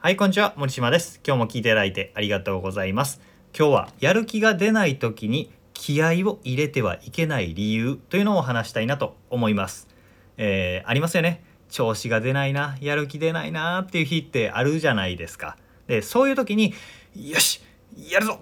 [0.00, 0.54] はい、こんにちは。
[0.56, 1.20] 森島です。
[1.26, 3.20] 今日も聞いていただいてありがとうございます。
[3.52, 9.88] 今日はやる気が出ない時に気合を入れてはいけない理由というのを話したいなと思います。
[10.36, 11.42] えーありますよね。
[11.68, 15.56] 調子が出ないな、やる気出ないなっていう日ってあるじゃないですか。
[15.88, 16.74] で、そういう時に、
[17.16, 17.60] よし
[18.08, 18.38] やるぞ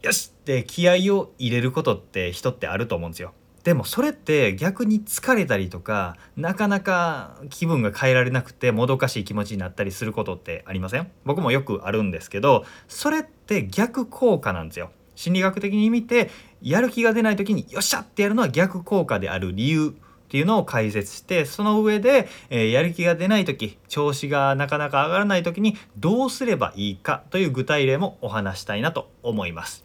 [0.00, 3.34] よしって気合を入れることって人ってあると思うんですよ。
[3.64, 11.10] でもそれって逆に疲れたりとかなかなか気分が変えられなくてもどかしい気持ちになったりすることってありません？
[11.24, 14.90] 僕もよくあるんですけどそれって逆効果なんですよ。
[15.16, 29.84] 心理学的に見てやる気が出ない時によっしゃってやるのは逆効果である理由っていうのを解説してその上で、えーやる気が出ない時調子がなかなか上がらない時にどうすればいいかという具体例もお話したいなと思います。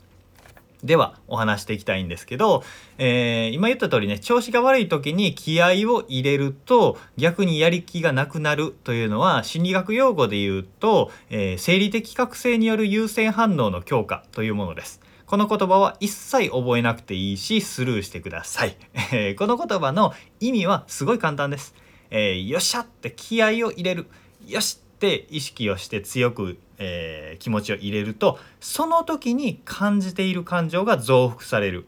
[0.83, 2.63] ではお話していきたいんですけど、
[2.97, 15.01] えー今言った通りね調子が悪い時に気合を入れると逆にやる気がなくなるというのは心理学用語で言うと、えー生理的覚醒による優先反応の強化というものです。
[15.25, 18.75] この言葉は一切覚えなくていいしスルーしてください。
[19.37, 21.75] この言葉の意味はすごい簡単です。
[22.09, 24.07] えーよっしゃって気合を入れる。
[24.47, 31.85] よしって意識をして強く、えー気持ちを入れるとその時に感じている感情が増幅される。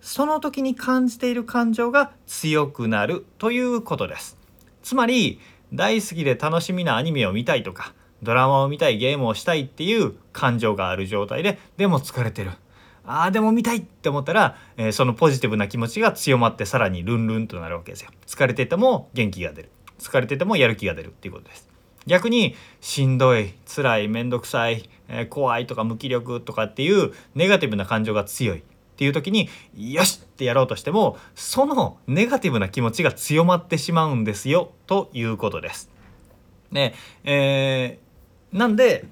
[0.00, 4.38] その時に感じている感情が強くなるということです。
[4.84, 5.40] つまり
[5.72, 12.52] 大好きで楽しみなアニメを見たいとかドラマを見たいゲームをしたいっていう感情がある状態ででも疲れてる。
[13.04, 18.10] あーでも見たいって思ったら、えーそのポジティブな気持ちが強まってさらにルンルンとなるわけですよ。
[18.26, 19.70] 疲れてても元気が出る。
[19.98, 21.75] 疲れててもやる気が出るっていうことです。
[22.06, 28.62] 逆にしんどい辛い面倒くさい、えー怖いとか無気力とかっていうネガティブな感情が強いっ
[28.96, 35.90] ていう時によしってやろうとしてもそのネガティブな気持ちが強まってしまうんですよということです。
[36.70, 38.06] ねえー
[38.56, 39.04] なんで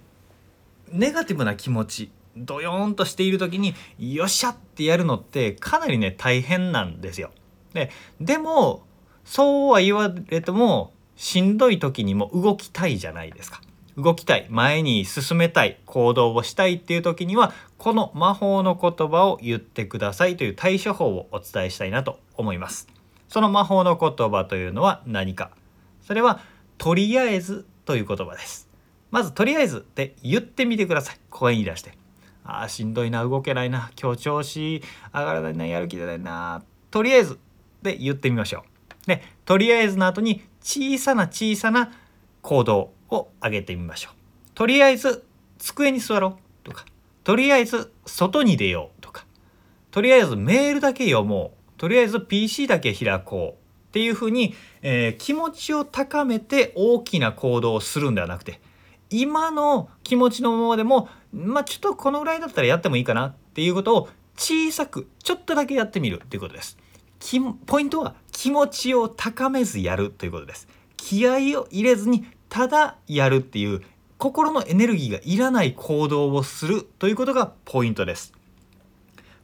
[0.91, 7.31] ネガティブな気持ちドヨーンとしている時によっしゃってやるのってかなりね大変なんですよ。
[7.75, 8.85] ででも
[9.25, 13.61] そうは言われてもしんどい時にも動きたいじゃないですか。
[13.97, 22.89] 動きたい前に進めたい行動をしたいっていう時にはこの魔法の言葉を言ってくださいという対処法をお伝えしたいなと思います。
[23.29, 25.51] その魔法の言葉というのは何か
[26.03, 26.41] それは
[26.79, 28.69] とりあえずという言葉です。
[29.11, 31.97] まずとりあえずって言ってみてください声に出して。
[32.47, 34.83] あーしんどいな動けないな今日調子
[35.15, 37.39] 上がらないなやる気出ないなとりあえず
[37.81, 38.74] で言ってみましょう。
[39.07, 41.93] でとりあえずの後に小さな小さな
[42.43, 44.15] 行動を上げてみましょう。
[44.55, 45.25] とりあえず
[45.59, 46.85] 机に座ろうとか
[47.25, 49.27] とりあえず外に出ようとか
[49.91, 58.61] とりあえずメールだけ読もうとりあえず PC だけ開こうっていうふうに、えー気持ちを高めて大きな行動をするんではなくて
[59.11, 66.77] 今の気持ちのままでもまあちょっとこのぐらいだったらやってもいいかなっていうことを小さくちょっとだけやってみるっていうことです。
[67.67, 70.69] ポイントは気持ちを高めずやるということです。
[70.99, 73.81] 気合を入れずにただやるっていう
[74.19, 78.35] 心のエネルギーがいらない行動をするということがポイントです。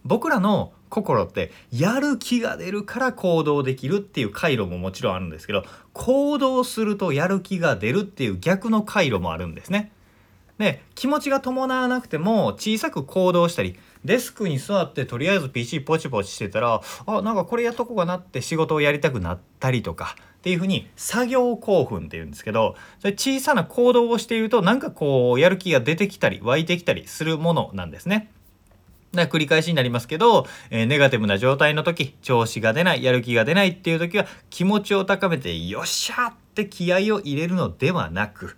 [0.05, 9.93] 僕らの心ってやる気が出るから行動できるっていう回路ももちろんあるんですけど行動するとやる気が出るっていう逆の回路もあるんですね。
[10.61, 28.31] で気持ちが伴わなくても小さく行動したりデスクに座ってとりあえず PC ポチポチしてたらあなんかこれやっとこうかなって仕事をやりたくなったりとかっていうふうに作業興奮っていうんですけどそれ小さな行動をしているとなんかこうやる気が出てきたり湧いてきたりするものなんですね。
[29.13, 38.57] だ繰り返しになりますけど、えーネガティブな状態の時調子が出ないやる気が出ないっていう時は気持ちを高めてよっしゃって気合を入れるのではなく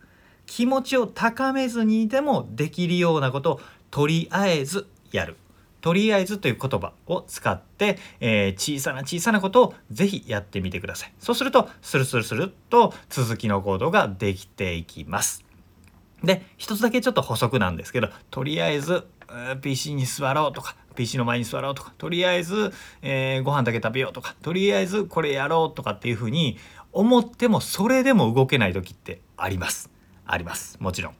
[0.54, 5.36] 気持ちを高めずにでもできるようなことをとりあえずやる。
[5.80, 11.12] とりあえずという言葉を使って、えー小さな小さなことをぜひやってみてください。
[11.20, 15.42] そうするとスルスルスルっと続きの行動ができていきます。
[16.22, 19.06] で一つだけちょっと補足なんですけどとりあえず
[19.62, 26.58] PC に座ろうとか PC の前に座ろうとかとりあえず、えーご飯だけ食べようとかとりあえずこれやろうとかっていうふうに
[26.92, 29.90] 思ってもそれでも動けない時ってあります
[30.32, 30.78] あります。
[30.80, 31.14] もちろん。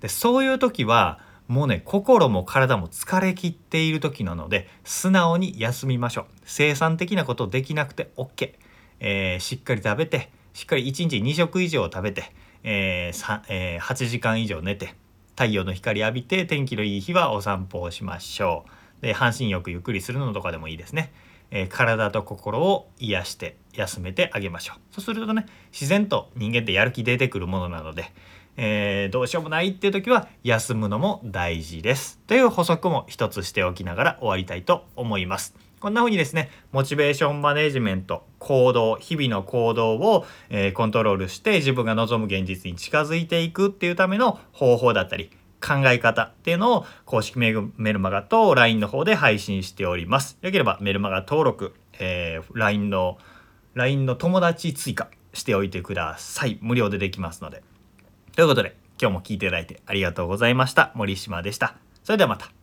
[0.00, 1.18] でそういう時は
[1.48, 6.26] もうね心も体も疲れ切っている時なので素直に休みましょう。
[6.44, 8.54] 生産的なことできなくて OK、
[9.00, 12.32] えーしっかり食べてしっかり1日2食以上食べて、
[12.62, 14.94] えーえー8時間以上寝て
[15.30, 18.66] 太陽の光浴びて天気のいい日はお散歩をしましょ
[19.00, 19.02] う。
[19.02, 21.12] で半身浴ゆっくりするのとかでもいいですね、
[21.50, 24.94] えー体と心を癒して休めてあげましょう。
[24.96, 28.12] そうするとね自然と人間ってやる気出てくるものなので、
[28.60, 35.54] えー、どうしようもないっていう時は休むのも大事ですという補足も一つしておきながら終わりたいと思います。
[35.80, 50.36] こんな風にですね、モチベーションマネジメント、行動、日々の行動を、えー、コントロールして自分が望む現実に近づいていくっていうための方法だったり、考え方っていうのを公式メルマガと LINE の方で配信しております。
[50.42, 53.18] よければメルマガ登録、えー、LINE の
[53.74, 56.58] LINE の友達追加しておいてください。
[56.60, 57.62] 無料でできますので。
[58.38, 60.92] ということで、今日も聞いていただいてありがとうございました。
[60.94, 61.74] 森島でした。
[62.04, 62.57] それではまた。